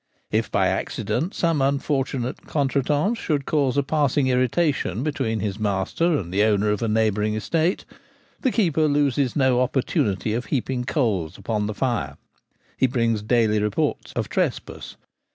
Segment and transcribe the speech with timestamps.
[0.31, 6.33] If by accident some unfortunate, contretemps should cause a passing irritation between his master and
[6.33, 7.85] the owner of a neighbouring estate,
[8.39, 12.17] the keeper loses no opportunity of heaping coals upon the fire.
[12.77, 14.95] He brings daily reports of trespass.